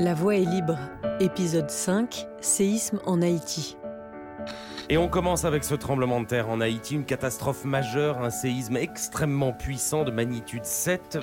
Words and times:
La 0.00 0.14
voix 0.14 0.34
est 0.34 0.46
libre. 0.46 0.78
Épisode 1.20 1.68
5. 1.68 2.26
Séisme 2.40 3.00
en 3.04 3.20
Haïti. 3.20 3.76
Et 4.92 4.98
on 4.98 5.06
commence 5.06 5.44
avec 5.44 5.62
ce 5.62 5.76
tremblement 5.76 6.20
de 6.20 6.26
terre 6.26 6.50
en 6.50 6.60
Haïti, 6.60 6.96
une 6.96 7.04
catastrophe 7.04 7.64
majeure, 7.64 8.18
un 8.18 8.30
séisme 8.30 8.76
extrêmement 8.76 9.52
puissant 9.52 10.02
de 10.02 10.10
magnitude 10.10 10.64
7. 10.64 11.20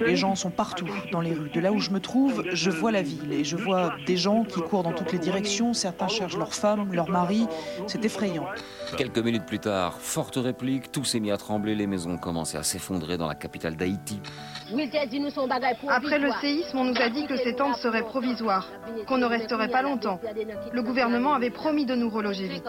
Les 0.00 0.16
gens 0.16 0.34
sont 0.36 0.48
partout 0.48 0.88
dans 1.12 1.20
les 1.20 1.34
rues. 1.34 1.50
De 1.50 1.60
là 1.60 1.70
où 1.70 1.80
je 1.80 1.90
me 1.90 2.00
trouve, 2.00 2.44
je 2.50 2.70
vois 2.70 2.92
la 2.92 3.02
ville 3.02 3.30
et 3.30 3.44
je 3.44 3.58
vois 3.58 3.92
des 4.06 4.16
gens 4.16 4.44
qui 4.44 4.62
courent 4.62 4.84
dans 4.84 4.94
toutes 4.94 5.12
les 5.12 5.18
directions. 5.18 5.74
Certains 5.74 6.08
cherchent 6.08 6.38
leurs 6.38 6.54
femmes, 6.54 6.90
leurs 6.94 7.10
maris. 7.10 7.46
C'est 7.88 8.02
effrayant. 8.06 8.46
Quelques 8.96 9.18
minutes 9.18 9.44
plus 9.44 9.58
tard, 9.58 10.00
forte 10.00 10.36
réplique, 10.36 10.90
tout 10.92 11.04
s'est 11.04 11.20
mis 11.20 11.30
à 11.30 11.36
trembler, 11.36 11.74
les 11.74 11.86
maisons 11.86 12.12
ont 12.12 12.16
commencé 12.16 12.56
à 12.56 12.62
s'effondrer 12.62 13.18
dans 13.18 13.28
la 13.28 13.34
capitale 13.34 13.76
d'Haïti. 13.76 14.18
Après 15.90 16.18
le 16.18 16.30
séisme, 16.40 16.78
on 16.78 16.84
nous 16.84 17.00
a 17.02 17.10
dit 17.10 17.26
que 17.26 17.36
ces 17.36 17.54
tentes 17.54 17.76
seraient 17.76 18.02
provisoires, 18.02 18.66
qu'on 19.06 19.18
ne 19.18 19.26
resterait 19.26 19.57
pas 19.66 19.82
longtemps. 19.82 20.20
Le 20.72 20.82
gouvernement 20.82 21.34
avait 21.34 21.50
promis 21.50 21.86
de 21.86 21.96
nous 21.96 22.10
reloger 22.10 22.46
vite. 22.46 22.68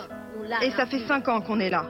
Et 0.64 0.72
ça 0.72 0.88
fait 0.88 1.06
cinq 1.08 1.28
ans 1.28 1.42
qu'on 1.42 1.60
est 1.60 1.70
là. 1.70 1.86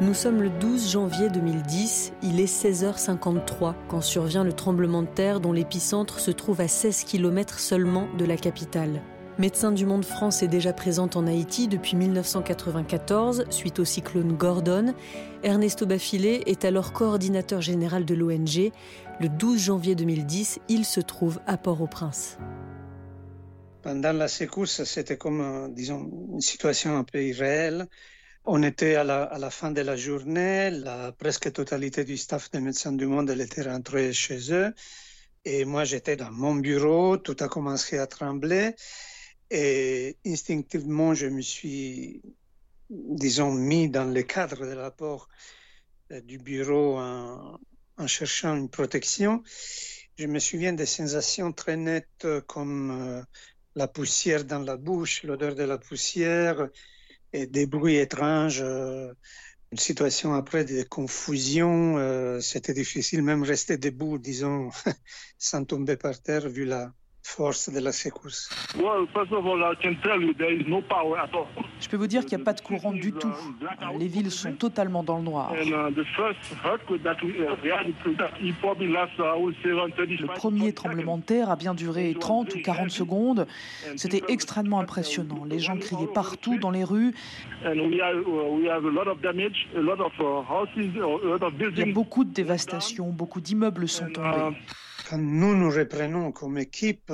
Nous 0.00 0.14
sommes 0.14 0.42
le 0.42 0.48
12 0.48 0.92
janvier 0.92 1.28
2010, 1.28 2.12
il 2.22 2.40
est 2.40 2.44
16h53 2.44 3.74
quand 3.88 4.00
survient 4.00 4.44
le 4.44 4.52
tremblement 4.52 5.02
de 5.02 5.08
terre 5.08 5.40
dont 5.40 5.52
l'épicentre 5.52 6.20
se 6.20 6.30
trouve 6.30 6.60
à 6.60 6.68
16 6.68 7.02
km 7.02 7.58
seulement 7.58 8.06
de 8.16 8.24
la 8.24 8.36
capitale. 8.36 9.02
Médecins 9.38 9.70
du 9.70 9.86
Monde 9.86 10.04
France 10.04 10.42
est 10.42 10.48
déjà 10.48 10.72
présente 10.72 11.16
en 11.16 11.26
Haïti 11.26 11.68
depuis 11.68 11.96
1994 11.96 13.44
suite 13.50 13.78
au 13.78 13.84
cyclone 13.84 14.32
Gordon. 14.32 14.94
Ernesto 15.44 15.86
Bafile 15.86 16.42
est 16.46 16.64
alors 16.64 16.92
coordinateur 16.92 17.60
général 17.60 18.04
de 18.04 18.14
l'ONG. 18.14 18.72
Le 19.20 19.28
12 19.28 19.60
janvier 19.60 19.94
2010, 19.94 20.58
il 20.68 20.84
se 20.84 21.00
trouve 21.00 21.40
à 21.46 21.56
Port-au-Prince. 21.56 22.38
Pendant 23.82 24.12
la 24.12 24.26
secousse, 24.26 24.82
c'était 24.84 25.16
comme, 25.16 25.40
euh, 25.40 25.68
disons, 25.68 26.10
une 26.32 26.40
situation 26.40 26.96
un 26.96 27.04
peu 27.04 27.22
irréelle. 27.22 27.86
On 28.44 28.62
était 28.62 28.96
à 28.96 29.04
la, 29.04 29.50
fin 29.50 29.70
de 29.70 29.82
la 29.82 29.94
journée, 29.96 30.70
la 30.70 31.12
presque 31.12 31.52
totalité 31.52 32.04
du 32.04 32.16
staff 32.16 32.50
des 32.50 32.60
Médecins 32.60 32.92
du 32.92 33.06
Monde 33.06 33.30
était 33.30 33.62
rentrée 33.62 34.12
chez 34.12 34.52
eux. 34.52 34.74
Et 35.44 35.64
moi, 35.64 35.84
j'étais 35.84 36.16
dans 36.16 36.32
mon 36.32 36.56
bureau, 36.56 37.18
tout 37.18 37.36
a 37.40 37.48
commencé 37.48 37.98
à 37.98 38.06
trembler. 38.06 38.74
Et 39.50 40.16
instinctivement, 40.26 41.14
je 41.14 41.26
me 41.26 41.40
suis, 41.42 42.22
disons, 42.90 43.52
mis 43.52 43.88
dans 43.88 44.06
le 44.12 44.22
cadre 44.22 44.66
de 44.66 44.72
l'apport 44.72 45.28
du 46.10 46.38
bureau 46.38 46.98
en, 46.98 47.60
en, 47.96 48.06
cherchant 48.06 48.56
une 48.56 48.70
protection. 48.70 49.42
Je 50.16 50.26
me 50.26 50.38
souviens 50.38 50.72
des 50.72 50.86
sensations 50.86 51.52
très 51.52 51.76
nettes 51.76 52.26
comme 52.46 52.90
euh, 52.90 53.22
la 53.78 53.88
poussière 53.88 54.44
dans 54.44 54.58
la 54.70 54.76
bouche, 54.76 55.22
l'odeur 55.22 55.54
de 55.54 55.62
la 55.62 55.78
poussière 55.78 56.68
et 57.32 57.46
des 57.46 57.66
bruits 57.66 57.96
étranges. 57.96 58.60
Euh, 58.60 59.12
une 59.70 59.78
situation 59.78 60.34
après 60.34 60.64
de 60.64 60.82
confusion, 60.82 61.96
euh, 61.98 62.40
c'était 62.40 62.74
difficile 62.74 63.22
même 63.22 63.44
rester 63.44 63.76
debout, 63.78 64.18
disons, 64.18 64.70
sans 65.38 65.64
tomber 65.64 65.96
par 65.96 66.20
terre 66.20 66.48
vu 66.48 66.64
la, 66.64 66.92
force 67.28 67.70
de 67.70 67.78
la 67.78 67.92
secousse. 67.92 68.48
Je 71.80 71.88
peux 71.88 71.96
vous 71.96 72.06
dire 72.06 72.24
qu'il 72.24 72.36
n'y 72.36 72.42
a 72.42 72.44
pas 72.44 72.54
de 72.54 72.60
courant 72.60 72.92
du 72.92 73.12
tout. 73.12 73.32
Les 73.98 74.08
villes 74.08 74.30
sont 74.30 74.52
totalement 74.52 75.02
dans 75.02 75.18
le 75.18 75.22
noir. 75.22 75.52
Le 75.54 75.94
premier 80.36 80.72
tremblement 80.72 81.18
de 81.18 81.22
terre 81.22 81.50
a 81.50 81.56
bien 81.56 81.74
duré 81.74 82.16
30 82.18 82.54
ou 82.54 82.62
40 82.62 82.90
secondes. 82.90 83.46
C'était 83.96 84.22
extrêmement 84.28 84.80
impressionnant. 84.80 85.44
Les 85.44 85.58
gens 85.58 85.76
criaient 85.76 86.06
partout 86.06 86.58
dans 86.58 86.70
les 86.70 86.84
rues. 86.84 87.14
Il 87.64 87.94
y 87.94 88.00
a 91.82 91.92
beaucoup 91.92 92.24
de 92.24 92.32
dévastation, 92.32 93.10
beaucoup 93.10 93.40
d'immeubles 93.40 93.86
sont 93.88 94.08
tombés 94.10 94.56
quand 95.08 95.18
nous 95.18 95.54
nous 95.54 95.70
reprenons 95.70 96.32
comme 96.32 96.58
équipe, 96.58 97.12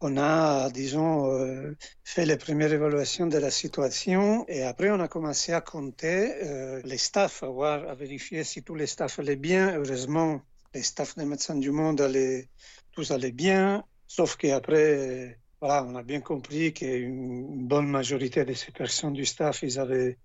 on 0.00 0.16
a, 0.16 0.70
disons, 0.70 1.30
euh, 1.30 1.76
fait 2.02 2.26
les 2.26 2.36
premières 2.36 2.72
évaluations 2.72 3.28
de 3.28 3.38
la 3.38 3.50
situation 3.50 4.44
et 4.48 4.62
après 4.64 4.90
on 4.90 4.98
a 4.98 5.06
commencé 5.06 5.52
à 5.52 5.60
compter 5.60 6.34
euh, 6.42 6.82
les 6.84 6.98
staffs, 6.98 7.44
à, 7.44 7.46
voir, 7.46 7.88
à 7.88 7.94
vérifier 7.94 8.42
si 8.42 8.64
tous 8.64 8.74
les 8.74 8.88
staffs 8.88 9.20
allaient 9.20 9.36
bien. 9.36 9.76
Heureusement, 9.76 10.42
les 10.74 10.82
staffs 10.82 11.16
des 11.16 11.24
médecins 11.24 11.54
du 11.54 11.70
monde 11.70 12.00
allaient, 12.00 12.48
tous 12.90 13.12
allaient 13.12 13.30
bien, 13.30 13.84
sauf 14.08 14.36
qu'après, 14.36 15.38
voilà, 15.60 15.84
on 15.84 15.94
a 15.94 16.02
bien 16.02 16.20
compris 16.20 16.72
qu'une 16.72 17.68
bonne 17.68 17.86
majorité 17.86 18.44
de 18.44 18.54
ces 18.54 18.72
personnes 18.72 19.12
du 19.12 19.24
staff, 19.24 19.62
ils 19.62 19.78
avaient 19.78 20.18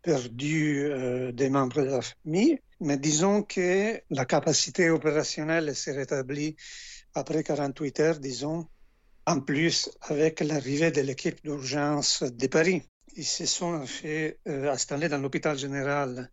perdu 0.00 0.86
euh, 0.86 1.32
des 1.32 1.50
membres 1.50 1.82
de 1.82 1.90
la 1.90 2.00
famille. 2.00 2.58
Mais 2.80 2.96
disons 2.96 3.42
que 3.42 4.00
la 4.10 4.24
capacité 4.24 4.90
opérationnelle 4.90 5.74
s'est 5.74 5.92
rétablie 5.92 6.56
après 7.14 7.42
48 7.42 8.00
heures, 8.00 8.18
disons, 8.20 8.68
en 9.26 9.40
plus 9.40 9.90
avec 10.02 10.40
l'arrivée 10.40 10.92
de 10.92 11.00
l'équipe 11.00 11.42
d'urgence 11.42 12.22
de 12.22 12.46
Paris. 12.46 12.82
Ils 13.16 13.24
se 13.24 13.46
sont 13.46 13.84
fait 13.84 14.38
euh, 14.46 14.70
installer 14.70 15.08
dans 15.08 15.18
l'hôpital 15.18 15.58
général 15.58 16.30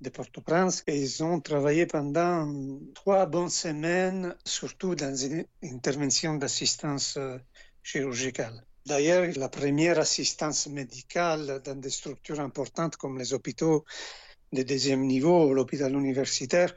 de 0.00 0.08
Port-au-Prince 0.10 0.82
et 0.86 0.98
ils 0.98 1.22
ont 1.22 1.40
travaillé 1.40 1.86
pendant 1.86 2.52
trois 2.94 3.26
bonnes 3.26 3.50
semaines, 3.50 4.34
surtout 4.44 4.94
dans 4.94 5.14
une 5.14 5.44
intervention 5.62 6.34
d'assistance 6.34 7.16
euh, 7.16 7.38
chirurgicale. 7.82 8.64
D'ailleurs, 8.86 9.30
la 9.36 9.48
première 9.48 9.98
assistance 9.98 10.66
médicale 10.66 11.60
dans 11.64 11.78
des 11.78 11.90
structures 11.90 12.40
importantes 12.40 12.96
comme 12.96 13.18
les 13.18 13.34
hôpitaux 13.34 13.84
de 14.52 14.62
deuxième 14.62 15.06
niveau, 15.06 15.52
l'hôpital 15.54 15.94
universitaire, 15.94 16.74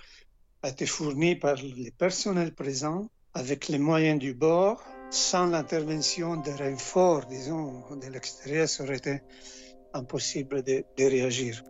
a 0.61 0.69
été 0.69 0.85
fournie 0.85 1.35
par 1.35 1.55
les 1.55 1.91
personnels 1.91 2.53
présents 2.53 3.09
avec 3.33 3.67
les 3.67 3.79
moyens 3.79 4.19
du 4.19 4.33
bord. 4.33 4.83
Sans 5.09 5.45
l'intervention 5.47 6.37
de 6.37 6.51
renforts, 6.51 7.25
disons, 7.27 7.83
de 7.95 8.07
l'extérieur, 8.07 8.67
ça 8.67 8.83
aurait 8.83 8.97
été 8.97 9.21
impossible 9.93 10.63
de, 10.63 10.83
de 10.97 11.03
réagir. 11.03 11.63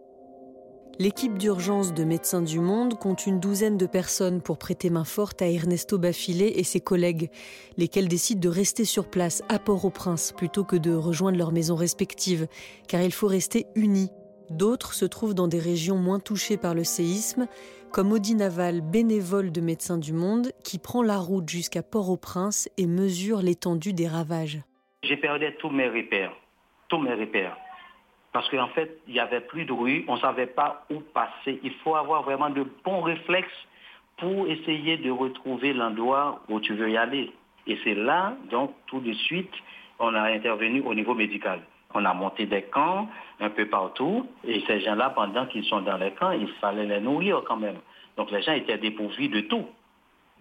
L'équipe 0.99 1.39
d'urgence 1.39 1.93
de 1.93 2.03
Médecins 2.03 2.43
du 2.43 2.59
Monde 2.59 2.99
compte 2.99 3.25
une 3.25 3.39
douzaine 3.39 3.77
de 3.77 3.87
personnes 3.87 4.41
pour 4.41 4.59
prêter 4.59 4.91
main 4.91 5.03
forte 5.03 5.41
à 5.41 5.49
Ernesto 5.49 5.97
Bafile 5.97 6.43
et 6.43 6.63
ses 6.63 6.79
collègues, 6.79 7.31
lesquels 7.77 8.07
décident 8.07 8.39
de 8.39 8.49
rester 8.49 8.85
sur 8.85 9.09
place 9.09 9.41
à 9.49 9.57
Port-au-Prince 9.57 10.33
plutôt 10.37 10.63
que 10.63 10.75
de 10.75 10.93
rejoindre 10.93 11.39
leurs 11.39 11.51
maisons 11.51 11.75
respectives, 11.75 12.47
car 12.87 13.01
il 13.01 13.11
faut 13.11 13.27
rester 13.27 13.65
unis 13.75 14.11
D'autres 14.53 14.93
se 14.93 15.05
trouvent 15.05 15.33
dans 15.33 15.47
des 15.47 15.57
régions 15.57 15.97
moins 15.97 16.19
touchées 16.19 16.57
par 16.57 16.75
le 16.75 16.83
séisme, 16.83 17.47
comme 17.91 18.11
Audi 18.11 18.35
Naval, 18.35 18.81
bénévole 18.81 19.51
de 19.51 19.61
Médecins 19.61 19.97
du 19.97 20.13
Monde, 20.13 20.51
qui 20.63 20.77
prend 20.77 21.01
la 21.01 21.17
route 21.17 21.49
jusqu'à 21.49 21.81
Port-au-Prince 21.81 22.69
et 22.77 22.85
mesure 22.85 23.41
l'étendue 23.41 23.93
des 23.93 24.07
ravages. 24.07 24.59
J'ai 25.01 25.17
perdu 25.17 25.47
tous 25.57 25.71
mes 25.71 25.87
repères, 25.87 26.33
tous 26.87 26.99
mes 26.99 27.15
repères. 27.15 27.57
Parce 28.31 28.47
qu'en 28.49 28.67
fait, 28.67 28.99
il 29.07 29.15
n'y 29.15 29.19
avait 29.19 29.41
plus 29.41 29.65
de 29.65 29.73
rue, 29.73 30.05
on 30.07 30.15
ne 30.15 30.21
savait 30.21 30.45
pas 30.45 30.85
où 30.91 30.99
passer. 30.99 31.59
Il 31.63 31.73
faut 31.83 31.95
avoir 31.95 32.21
vraiment 32.21 32.51
de 32.51 32.63
bons 32.85 33.01
réflexes 33.01 33.67
pour 34.17 34.47
essayer 34.47 34.97
de 34.97 35.09
retrouver 35.09 35.73
l'endroit 35.73 36.43
où 36.47 36.59
tu 36.59 36.75
veux 36.75 36.91
y 36.91 36.97
aller. 36.97 37.31
Et 37.65 37.79
c'est 37.83 37.95
là, 37.95 38.35
donc, 38.51 38.71
tout 38.85 38.99
de 38.99 39.13
suite, 39.13 39.53
on 39.97 40.13
a 40.13 40.21
intervenu 40.21 40.81
au 40.81 40.93
niveau 40.93 41.15
médical. 41.15 41.59
On 41.93 42.05
a 42.05 42.13
monté 42.13 42.45
des 42.45 42.63
camps 42.63 43.07
un 43.39 43.49
peu 43.49 43.67
partout. 43.67 44.27
Et 44.45 44.63
ces 44.67 44.81
gens-là, 44.81 45.11
pendant 45.11 45.45
qu'ils 45.45 45.65
sont 45.65 45.81
dans 45.81 45.97
les 45.97 46.11
camps, 46.11 46.31
il 46.31 46.47
fallait 46.61 46.85
les 46.85 46.99
nourrir 46.99 47.43
quand 47.45 47.57
même. 47.57 47.77
Donc 48.17 48.31
les 48.31 48.41
gens 48.41 48.53
étaient 48.53 48.77
dépourvus 48.77 49.29
de 49.29 49.41
tout. 49.41 49.65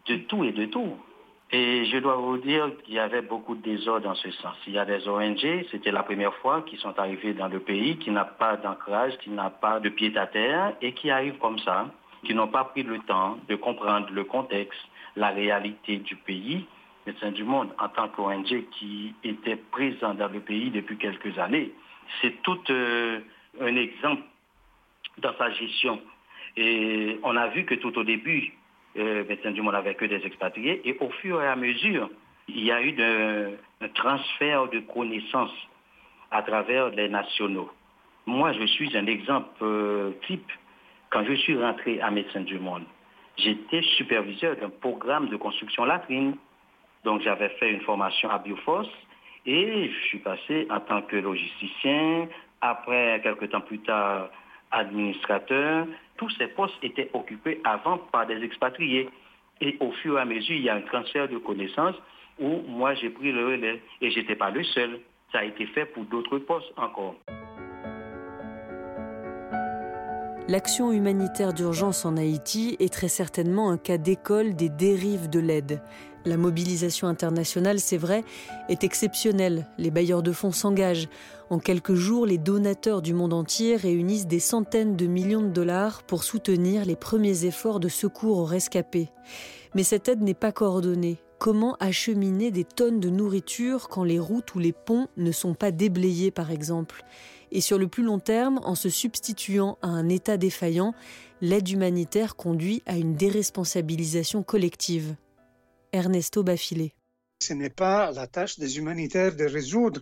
De 0.06 0.16
tout 0.16 0.44
et 0.44 0.52
de 0.52 0.66
tout. 0.66 0.96
Et 1.54 1.84
je 1.84 1.99
dois 1.99 2.16
vous 2.16 2.38
dire 2.38 2.70
qu'il 2.82 2.94
y 2.94 2.99
avait 2.99 3.20
beaucoup 3.20 3.54
de 3.54 3.60
désordre 3.60 4.04
dans 4.04 4.14
ce 4.14 4.31
sens. 4.31 4.56
Il 4.66 4.72
y 4.72 4.78
a 4.78 4.87
des 4.87 5.06
ONG, 5.06 5.66
c'était 5.70 5.90
la 5.90 6.02
première 6.02 6.34
fois 6.37 6.62
qu'ils 6.62 6.78
sont 6.78 6.99
arrivés 6.99 7.34
dans 7.34 7.49
le 7.49 7.60
pays, 7.60 7.99
qui 7.99 8.10
n'a 8.10 8.25
pas 8.25 8.56
d'ancrage, 8.56 9.19
qui 9.19 9.28
n'a 9.28 9.50
pas 9.50 9.78
de 9.78 9.90
pied 9.90 10.16
à 10.16 10.26
terre, 10.26 10.72
et 10.81 10.93
qui 10.93 11.10
arrivent 11.10 11.37
comme 11.38 11.58
ça, 11.58 11.88
qui 12.25 12.34
n'ont 12.34 12.49
pas 12.49 12.64
pris 12.64 12.84
le 12.84 13.00
temps 13.00 13.37
de 13.50 13.56
comprendre 13.56 14.08
le 14.12 14.25
contexte, 14.25 14.81
la 15.14 15.28
réalité 15.28 15.99
du 15.99 16.16
pays, 16.16 16.64
Médecins 17.06 17.32
du 17.32 17.44
Monde 17.44 17.70
en 17.78 17.88
tant 17.88 18.08
qu'ONG 18.08 18.64
qui 18.72 19.14
était 19.25 19.56
présent 19.56 20.14
dans 20.14 20.28
le 20.28 20.40
pays 20.40 20.70
depuis 20.70 20.96
quelques 20.96 21.38
années. 21.38 21.72
C'est 22.20 22.43
tout 22.43 22.60
euh, 22.70 23.20
un 23.60 23.76
exemple 23.76 24.22
dans 25.19 25.34
sa 25.37 25.50
gestion. 25.50 26.00
Et 26.56 27.19
on 27.22 27.37
a 27.37 27.49
vu 27.49 27.64
que 27.64 27.75
tout 27.75 27.96
au 27.99 28.04
début, 28.04 28.52
euh, 28.96 29.25
Médecins 29.28 29.52
du 29.52 29.62
Monde 29.62 29.75
n'avait 29.75 29.94
que 29.94 30.04
des 30.04 30.25
expatriés. 30.25 30.81
Et 30.84 30.96
au 31.00 31.10
fur 31.10 31.43
et 31.43 31.49
à 31.49 31.56
mesure, 31.56 32.10
il 32.49 32.64
y 32.64 32.72
a 32.72 32.82
eu 32.82 32.94
un 33.00 33.88
transfert 33.94 34.69
de 34.69 34.81
connaissances 34.81 35.56
à 36.31 36.43
travers 36.43 36.90
les 36.90 37.08
nationaux. 37.08 37.70
Moi, 38.26 38.52
je 38.52 38.66
suis 38.66 38.96
un 38.96 39.06
exemple 39.06 39.50
euh, 39.62 40.12
type. 40.26 40.50
Quand 41.10 41.25
je 41.25 41.34
suis 41.34 41.60
rentré 41.60 42.00
à 42.00 42.10
Médecins 42.10 42.40
du 42.40 42.58
Monde, 42.58 42.84
j'étais 43.37 43.82
superviseur 43.96 44.56
d'un 44.56 44.70
programme 44.70 45.28
de 45.28 45.37
construction 45.37 45.84
latrine. 45.84 46.37
Donc 47.04 47.22
j'avais 47.22 47.49
fait 47.50 47.70
une 47.70 47.81
formation 47.81 48.31
à 48.31 48.38
Bioforce 48.38 48.88
et 49.46 49.90
je 49.90 50.06
suis 50.06 50.19
passé 50.19 50.66
en 50.70 50.81
tant 50.81 51.02
que 51.02 51.16
logisticien, 51.16 52.28
après 52.60 53.20
quelques 53.22 53.50
temps 53.50 53.60
plus 53.60 53.81
tard 53.81 54.28
administrateur. 54.70 55.87
Tous 56.16 56.31
ces 56.38 56.46
postes 56.49 56.75
étaient 56.82 57.10
occupés 57.12 57.60
avant 57.64 57.99
par 57.99 58.26
des 58.26 58.43
expatriés. 58.43 59.08
Et 59.60 59.76
au 59.81 59.93
fur 59.93 60.19
et 60.19 60.20
à 60.20 60.25
mesure, 60.25 60.56
il 60.56 60.62
y 60.62 60.69
a 60.69 60.75
un 60.75 60.81
transfert 60.81 61.28
de 61.28 61.38
connaissances 61.38 61.96
où 62.40 62.62
moi 62.69 62.94
j'ai 62.94 63.10
pris 63.10 63.32
le 63.32 63.46
relais 63.46 63.81
et 64.00 64.10
je 64.10 64.20
n'étais 64.20 64.37
pas 64.37 64.50
le 64.50 64.62
seul. 64.64 65.00
Ça 65.32 65.40
a 65.40 65.44
été 65.44 65.66
fait 65.66 65.87
pour 65.87 66.04
d'autres 66.04 66.38
postes 66.38 66.72
encore. 66.76 67.16
L'action 70.49 70.93
humanitaire 70.93 71.52
d'urgence 71.52 72.04
en 72.04 72.16
Haïti 72.16 72.76
est 72.81 72.93
très 72.93 73.08
certainement 73.08 73.70
un 73.70 73.78
cas 73.78 73.96
d'école 73.96 74.54
des 74.56 74.69
dérives 74.69 75.31
de 75.31 75.38
l'aide. 75.38 75.81
La 76.24 76.36
mobilisation 76.36 77.08
internationale, 77.08 77.80
c'est 77.80 77.96
vrai, 77.96 78.24
est 78.69 78.84
exceptionnelle. 78.84 79.66
Les 79.78 79.90
bailleurs 79.90 80.22
de 80.22 80.32
fonds 80.32 80.52
s'engagent. 80.52 81.08
En 81.50 81.58
quelques 81.58 81.94
jours, 81.94 82.26
les 82.26 82.38
donateurs 82.38 83.02
du 83.02 83.12
monde 83.12 83.32
entier 83.32 83.76
réunissent 83.76 84.28
des 84.28 84.40
centaines 84.40 84.96
de 84.96 85.06
millions 85.06 85.42
de 85.42 85.48
dollars 85.48 86.02
pour 86.04 86.22
soutenir 86.22 86.84
les 86.84 86.96
premiers 86.96 87.44
efforts 87.44 87.80
de 87.80 87.88
secours 87.88 88.38
aux 88.38 88.44
rescapés. 88.44 89.08
Mais 89.74 89.82
cette 89.82 90.08
aide 90.08 90.22
n'est 90.22 90.34
pas 90.34 90.52
coordonnée. 90.52 91.19
Comment 91.38 91.76
acheminer 91.80 92.52
des 92.52 92.62
tonnes 92.62 93.00
de 93.00 93.10
nourriture 93.10 93.88
quand 93.88 94.04
les 94.04 94.20
routes 94.20 94.54
ou 94.54 94.60
les 94.60 94.72
ponts 94.72 95.08
ne 95.16 95.32
sont 95.32 95.54
pas 95.54 95.72
déblayés, 95.72 96.30
par 96.30 96.52
exemple? 96.52 97.04
Et 97.50 97.60
sur 97.60 97.78
le 97.78 97.88
plus 97.88 98.04
long 98.04 98.20
terme, 98.20 98.60
en 98.64 98.76
se 98.76 98.88
substituant 98.88 99.76
à 99.82 99.88
un 99.88 100.08
État 100.08 100.36
défaillant, 100.36 100.94
l'aide 101.40 101.68
humanitaire 101.68 102.36
conduit 102.36 102.82
à 102.86 102.96
une 102.96 103.14
déresponsabilisation 103.14 104.44
collective. 104.44 105.16
Ernesto 105.92 106.42
Bafilé. 106.42 106.94
Ce 107.40 107.52
n'est 107.52 107.70
pas 107.70 108.12
la 108.12 108.26
tâche 108.26 108.58
des 108.58 108.78
humanitaires 108.78 109.34
de 109.34 109.44
résoudre 109.44 110.00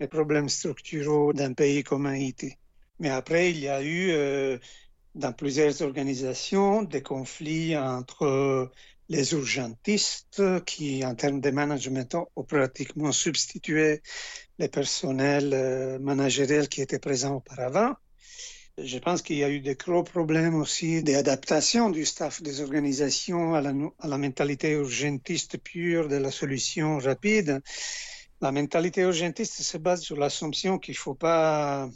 les 0.00 0.08
problèmes 0.08 0.48
structuraux 0.48 1.32
d'un 1.32 1.52
pays 1.52 1.84
comme 1.84 2.06
Haïti. 2.06 2.54
Mais 2.98 3.10
après, 3.10 3.50
il 3.50 3.58
y 3.58 3.68
a 3.68 3.82
eu 3.82 4.10
euh, 4.10 4.58
dans 5.14 5.32
plusieurs 5.32 5.80
organisations 5.82 6.82
des 6.82 7.02
conflits 7.02 7.76
entre 7.76 8.70
les 9.08 9.32
urgentistes 9.32 10.42
qui, 10.64 11.04
en 11.04 11.14
termes 11.14 11.40
de 11.40 11.50
management, 11.50 12.16
ont 12.36 12.44
pratiquement 12.44 13.12
substitué 13.12 14.02
les 14.58 14.68
personnels 14.68 15.52
euh, 15.52 15.98
managériels 15.98 16.68
qui 16.68 16.80
étaient 16.80 16.98
présents 16.98 17.36
auparavant. 17.36 17.94
Je 18.78 18.98
pense 18.98 19.20
qu'il 19.20 19.36
y 19.36 19.44
a 19.44 19.50
eu 19.50 19.60
des 19.60 19.74
gros 19.74 20.02
problèmes 20.02 20.54
aussi 20.54 21.02
d'adaptation 21.02 21.90
du 21.90 22.06
staff 22.06 22.40
des 22.40 22.62
organisations 22.62 23.54
à 23.54 23.60
la, 23.60 24.18
mentalité 24.18 24.70
urgentiste 24.72 25.58
pure 25.58 26.08
de 26.08 26.16
la 26.16 26.30
solution 26.30 26.96
rapide. 26.98 27.60
La 28.40 28.50
mentalité 28.50 29.02
urgentiste 29.02 29.60
se 29.60 29.76
base 29.76 30.00
sur 30.00 30.16
l'assumption 30.16 30.78
qu'il 30.78 30.92
ne 30.92 30.98
faut 30.98 31.14
pas 31.14 31.90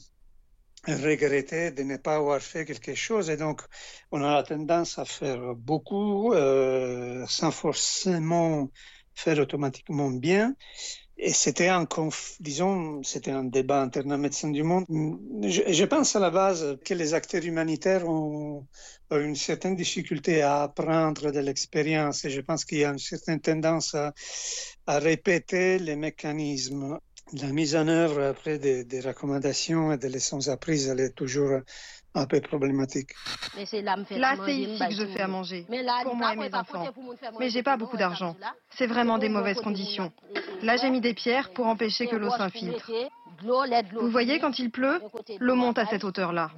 regretter 0.86 1.70
de 1.70 1.82
ne 1.82 1.96
pas 1.96 2.16
avoir 2.16 2.42
fait 2.42 2.66
quelque 2.66 2.94
chose. 2.94 3.30
Et 3.30 3.38
donc, 3.38 3.62
on 4.12 4.22
a 4.22 4.34
la 4.34 4.42
tendance 4.42 4.98
à 4.98 5.06
faire 5.06 5.54
beaucoup 5.54 6.34
euh, 6.34 7.24
sans 7.26 7.52
forcément 7.52 8.70
faire 9.14 9.38
automatiquement 9.38 10.10
bien. 10.10 10.54
Et 11.18 11.32
c'était 11.32 11.68
un, 11.68 11.86
disons, 12.40 13.02
c'était 13.02 13.30
un 13.30 13.44
débat 13.44 13.80
interne 13.80 14.12
à 14.12 14.18
Médecins 14.18 14.50
du 14.50 14.62
Monde. 14.62 14.84
Je, 15.42 15.84
pense 15.84 16.14
à 16.14 16.20
la 16.20 16.30
base 16.30 16.78
que 16.84 16.92
les 16.92 17.14
acteurs 17.14 17.42
humanitaires 17.42 18.06
ont, 18.06 18.66
une 19.10 19.36
certaine 19.36 19.76
difficulté 19.76 20.42
à 20.42 20.64
apprendre 20.64 21.30
de 21.30 21.40
l'expérience 21.40 22.24
et 22.26 22.30
je 22.30 22.40
pense 22.42 22.64
qu'il 22.66 22.78
y 22.78 22.84
a 22.84 22.90
une 22.90 22.98
certaine 22.98 23.40
tendance 23.40 23.94
à, 23.94 24.12
répéter 24.86 25.78
les 25.78 25.96
mécanismes 25.96 26.98
la 27.32 27.48
mise 27.48 27.74
en 27.74 27.88
œuvre 27.88 28.22
après 28.22 28.58
des, 28.58 29.00
recommandations 29.00 29.92
et 29.92 29.98
des 29.98 30.08
leçons 30.08 30.48
apprises, 30.48 30.86
elle 30.86 31.00
est 31.00 31.10
toujours 31.10 31.58
un 32.16 32.26
peu 32.26 32.40
problématique. 32.40 33.10
Là, 33.54 34.34
c'est 34.44 34.56
ici 34.56 34.82
que 34.88 34.94
je 34.94 35.06
fais 35.06 35.20
à 35.20 35.28
manger, 35.28 35.66
pour 36.02 36.16
moi 36.16 36.32
et 36.32 36.36
mes 36.36 36.54
enfants. 36.54 36.86
Mais 37.38 37.50
j'ai 37.50 37.62
pas 37.62 37.76
beaucoup 37.76 37.96
d'argent. 37.96 38.36
C'est 38.70 38.86
vraiment 38.86 39.18
des 39.18 39.28
mauvaises 39.28 39.60
conditions. 39.60 40.12
Là, 40.62 40.76
j'ai 40.76 40.90
mis 40.90 41.00
des 41.00 41.14
pierres 41.14 41.52
pour 41.52 41.66
empêcher 41.66 42.06
que 42.06 42.16
l'eau 42.16 42.30
s'infiltre. 42.30 42.90
Vous 43.42 44.10
voyez, 44.10 44.40
quand 44.40 44.58
il 44.58 44.70
pleut, 44.70 45.00
l'eau 45.38 45.54
monte 45.54 45.78
à 45.78 45.86
cette 45.86 46.04
hauteur-là. 46.04 46.50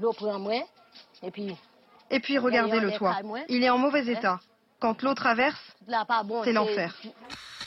Et 2.11 2.21
puis, 2.21 2.39
regardez 2.39 2.81
le 2.81 2.93
toit. 2.93 3.17
Il 3.49 3.65
est 3.65 3.71
en 3.71 3.79
mauvais 3.79 4.07
état. 4.07 4.41
Quand 4.81 5.03
l'eau 5.03 5.15
traverse, 5.15 5.77
c'est 6.45 6.53
l'enfer. 6.53 6.95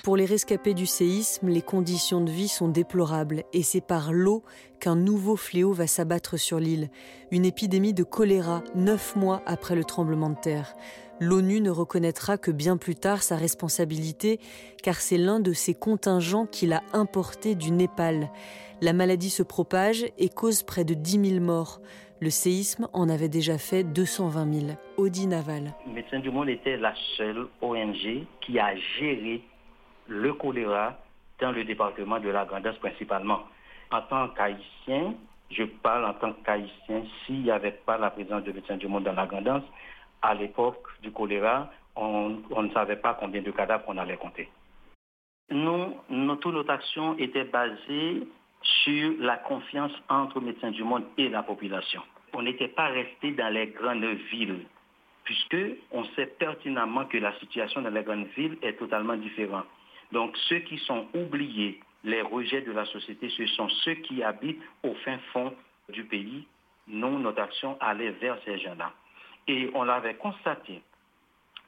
Pour 0.04 0.18
les 0.18 0.26
rescapés 0.26 0.74
du 0.74 0.88
séisme, 0.88 1.48
les 1.48 1.62
conditions 1.62 2.22
de 2.22 2.32
vie 2.32 2.48
sont 2.48 2.70
déplorables 2.70 3.44
et 3.54 3.62
c'est 3.62 3.86
par 3.86 4.12
l'eau 4.12 4.44
qu'un 4.80 4.96
nouveau 4.96 5.36
fléau 5.36 5.74
va 5.74 5.86
s'abattre 5.86 6.40
sur 6.40 6.60
l'île. 6.60 6.90
Une 7.30 7.46
épidémie 7.46 7.94
de 7.94 8.04
choléra 8.04 8.64
neuf 8.74 9.16
mois 9.16 9.44
après 9.46 9.76
le 9.76 9.84
tremblement 9.84 10.32
de 10.32 10.40
terre. 10.42 10.74
L'ONU 11.20 11.62
ne 11.62 11.70
reconnaîtra 11.70 12.40
que 12.40 12.50
bien 12.50 12.78
plus 12.78 12.96
tard 12.96 13.22
sa 13.22 13.36
responsabilité 13.36 14.40
car 14.82 14.96
c'est 14.96 15.20
l'un 15.20 15.40
de 15.40 15.54
ses 15.54 15.76
contingents 15.76 16.48
qui 16.48 16.66
l'a 16.66 16.82
importé 16.94 17.54
du 17.54 17.70
Népal. 17.70 18.32
La 18.82 18.94
maladie 18.94 19.30
se 19.30 19.44
propage 19.44 20.04
et 20.18 20.30
cause 20.30 20.64
près 20.64 20.84
de 20.84 20.96
10 20.96 21.34
000 21.34 21.46
morts. 21.46 21.80
Le 22.22 22.32
séisme 22.32 22.88
en 22.94 23.08
avait 23.08 23.30
déjà 23.30 23.60
fait 23.60 23.84
220 23.84 24.54
000. 24.54 24.66
Audi 24.98 25.28
Naval. 25.28 25.76
Médecins 25.86 26.20
du 26.20 26.32
Monde 26.32 26.50
était 26.50 26.78
la 26.78 26.96
seule 27.18 27.48
ONG 27.62 28.26
qui 28.42 28.58
a 28.58 28.76
géré 29.00 29.44
le 30.12 30.34
choléra 30.34 30.98
dans 31.40 31.52
le 31.52 31.64
département 31.64 32.20
de 32.20 32.30
la 32.30 32.46
Grandance 32.46 32.78
principalement. 32.78 33.44
En 33.92 34.02
tant 34.02 34.28
qu'haïtien, 34.30 35.16
je 35.50 35.64
parle 35.64 36.06
en 36.06 36.14
tant 36.14 36.34
qu'haïtien, 36.34 37.04
s'il 37.26 37.44
n'y 37.44 37.52
avait 37.52 37.72
pas 37.72 37.98
la 37.98 38.12
présence 38.12 38.44
de 38.44 38.52
Médecins 38.52 38.78
du 38.78 38.88
Monde 38.88 39.06
dans 39.06 39.14
la 39.14 39.26
Grandance, 39.26 39.64
à 40.22 40.34
l'époque 40.34 40.86
du 41.02 41.12
choléra, 41.12 41.70
on, 41.96 42.30
ne 42.30 42.70
savait 42.74 42.98
pas 42.98 43.16
combien 43.20 43.42
de 43.42 43.52
cadavres 43.52 43.86
on 43.88 43.98
allait 43.98 44.18
compter. 44.18 44.50
Nous, 45.50 45.96
nous, 46.10 46.36
toute 46.36 46.54
notre 46.54 46.72
action 46.72 47.18
était 47.18 47.46
basée 47.46 48.28
sur 48.62 49.14
la 49.20 49.38
confiance 49.38 49.92
entre 50.10 50.40
Médecins 50.40 50.72
du 50.72 50.84
Monde 50.84 51.06
et 51.18 51.30
la 51.30 51.44
population. 51.44 52.02
On 52.34 52.44
n'était 52.44 52.70
pas 52.70 52.88
resté 52.88 53.32
dans 53.32 53.52
les 53.52 53.68
grandes 53.68 54.04
villes, 54.32 54.66
puisque 55.24 55.58
on 55.92 56.04
sait 56.16 56.28
pertinemment 56.28 57.06
que 57.06 57.18
la 57.18 57.38
situation 57.40 57.82
dans 57.82 57.90
les 57.90 58.04
grandes 58.04 58.28
villes 58.38 58.58
est 58.62 58.74
totalement 58.74 59.16
différente. 59.16 59.66
Donc 60.12 60.36
ceux 60.50 60.60
qui 60.60 60.78
sont 60.80 61.08
oubliés, 61.14 61.80
les 62.04 62.22
rejets 62.22 62.62
de 62.62 62.72
la 62.72 62.86
société, 62.86 63.30
ce 63.30 63.46
sont 63.48 63.70
ceux 63.84 63.96
qui 63.96 64.24
habitent 64.24 64.62
au 64.84 64.94
fin 65.06 65.18
fond 65.32 65.54
du 65.90 66.04
pays. 66.04 66.46
Nous, 66.88 67.20
notre 67.20 67.42
action 67.42 67.78
allait 67.80 68.12
vers 68.12 68.38
ces 68.44 68.58
gens-là. 68.60 68.92
Et 69.48 69.70
on 69.74 69.84
l'avait 69.84 70.16
constaté. 70.16 70.82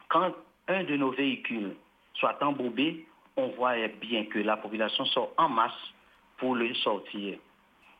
Quand 0.09 0.33
un 0.67 0.83
de 0.83 0.95
nos 0.95 1.11
véhicules 1.11 1.75
soit 2.15 2.41
embourbé, 2.43 3.05
on 3.35 3.47
voyait 3.49 3.93
bien 4.01 4.25
que 4.25 4.39
la 4.39 4.57
population 4.57 5.05
sort 5.05 5.31
en 5.37 5.49
masse 5.49 5.93
pour 6.37 6.55
le 6.55 6.73
sortir. 6.75 7.37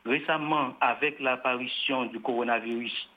Récemment, 0.04 0.74
avec 0.80 1.18
l'apparition 1.20 2.06
du 2.06 2.20
coronavirus, 2.20 3.08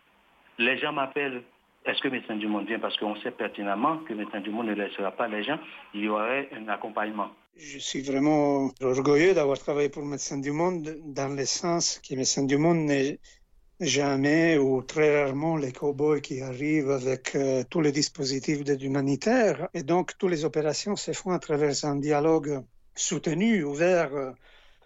les 0.57 0.77
gens 0.77 0.93
m'appellent 0.93 1.43
est-ce 1.87 2.01
que 2.01 2.09
Médecins 2.09 2.35
du 2.35 2.47
Monde 2.47 2.67
vient 2.67 2.79
Parce 2.79 2.97
qu'on 2.97 3.15
sait 3.17 3.31
pertinemment 3.31 3.97
que 3.99 4.13
Médecins 4.13 4.41
du 4.41 4.49
Monde 4.49 4.67
ne 4.67 4.73
laissera 4.73 5.11
pas 5.11 5.27
les 5.27 5.43
gens? 5.43 5.59
Il 5.93 6.01
y 6.01 6.09
aurait 6.09 6.49
un 6.53 6.67
accompagnement. 6.67 7.29
Je 7.55 7.79
suis 7.79 8.01
vraiment 8.01 8.71
orgueilleux 8.81 9.33
d'avoir 9.33 9.57
travaillé 9.57 9.89
pour 9.89 10.03
Médecins 10.03 10.37
du 10.37 10.51
Monde 10.51 10.97
dans 11.05 11.35
le 11.35 11.45
sens 11.45 11.99
que 12.07 12.13
Médecins 12.15 12.43
du 12.43 12.57
Monde 12.57 12.79
n'est 12.79 13.19
jamais 13.79 14.57
ou 14.57 14.81
très 14.81 15.23
rarement 15.23 15.55
les 15.55 15.71
cow-boys 15.71 16.19
qui 16.19 16.41
arrivent 16.41 16.91
avec 16.91 17.35
euh, 17.35 17.63
tous 17.69 17.81
les 17.81 17.91
dispositifs 17.91 18.63
d'aide 18.63 18.81
humanitaire. 18.81 19.69
Et 19.73 19.83
donc, 19.83 20.17
toutes 20.17 20.31
les 20.31 20.45
opérations 20.45 20.95
se 20.95 21.11
font 21.13 21.31
à 21.31 21.39
travers 21.39 21.73
un 21.85 21.95
dialogue 21.95 22.63
soutenu, 22.95 23.63
ouvert, 23.63 24.09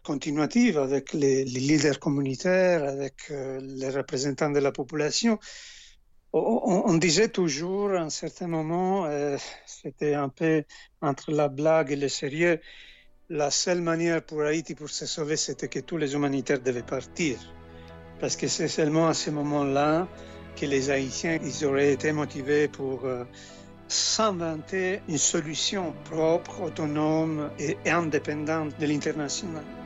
continuatif 0.03 0.77
avec 0.77 1.13
les, 1.13 1.45
les, 1.45 1.59
leaders 1.59 1.99
communautaires, 1.99 2.83
avec 2.83 3.15
euh, 3.29 3.59
les 3.61 3.89
représentants 3.89 4.49
de 4.49 4.59
la 4.59 4.71
population. 4.71 5.39
On, 6.33 6.93
disait 6.93 7.27
toujours, 7.27 7.91
à 7.91 7.99
un 7.99 8.09
certain 8.09 8.47
moment, 8.47 9.05
euh, 9.05 9.37
c'était 9.65 10.13
un 10.13 10.29
peu 10.29 10.63
entre 11.01 11.31
la 11.31 11.49
blague 11.49 11.91
et 11.91 11.97
le 11.97 12.07
sérieux, 12.07 12.61
la 13.29 13.51
seule 13.51 13.81
manière 13.81 14.21
pour 14.21 14.41
Haïti 14.41 14.73
pour 14.73 14.89
se 14.89 15.05
sauver, 15.05 15.35
c'était 15.35 15.67
que 15.67 15.79
tous 15.79 15.97
les 15.97 16.13
humanitaires 16.13 16.61
devaient 16.61 16.83
partir. 16.83 17.37
Parce 18.21 18.37
que 18.37 18.47
c'est 18.47 18.69
seulement 18.69 19.07
à 19.07 19.13
ce 19.13 19.29
moment-là 19.29 20.07
que 20.55 20.65
les 20.65 20.89
Haïtiens 20.89 21.37
ils 21.43 21.65
auraient 21.65 21.91
été 21.91 22.13
motivés 22.13 22.69
pour 22.69 23.03
euh, 23.05 23.25
s'inventer 23.89 25.01
une 25.09 25.17
solution 25.17 25.93
propre, 26.05 26.61
autonome 26.61 27.49
et 27.59 27.77
indépendante 27.89 28.79
de 28.79 28.85
l'international. 28.85 29.80